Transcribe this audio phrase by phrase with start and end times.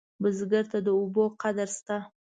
[0.21, 1.97] بزګر ته د اوبو قدر شته